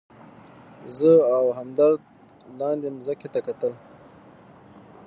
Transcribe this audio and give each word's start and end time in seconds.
زه 0.97 1.11
او 1.37 1.45
همدرد 1.59 2.01
لاندې 2.59 2.87
مځکې 2.95 3.27
ته 3.33 3.39
کتل. 3.47 3.73